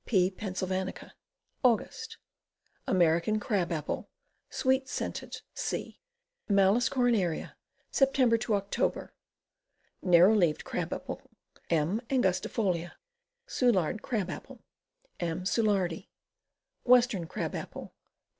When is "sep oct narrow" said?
7.91-10.33